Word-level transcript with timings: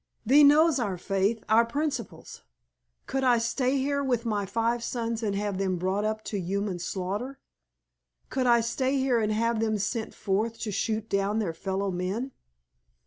Thee 0.25 0.43
knows 0.43 0.79
our 0.79 0.97
faith, 0.97 1.43
our 1.47 1.63
principles. 1.63 2.41
Could 3.05 3.23
I 3.23 3.37
stay 3.37 3.77
here 3.77 4.03
with 4.03 4.25
my 4.25 4.47
five 4.47 4.83
sons 4.83 5.21
and 5.21 5.35
have 5.35 5.59
them 5.59 5.75
brought 5.77 6.03
up 6.05 6.23
to 6.23 6.39
human 6.39 6.79
slaughter? 6.79 7.37
Could 8.31 8.47
I 8.47 8.61
stay 8.61 8.97
here 8.97 9.19
and 9.19 9.31
have 9.31 9.59
them 9.59 9.77
sent 9.77 10.15
forth 10.15 10.57
to 10.61 10.71
shoot 10.71 11.07
down 11.07 11.37
their 11.37 11.53
fellow 11.53 11.91
men?" 11.91 12.31